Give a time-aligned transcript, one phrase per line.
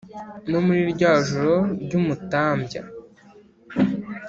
[0.49, 2.81] No muri rya joro ry'umutambya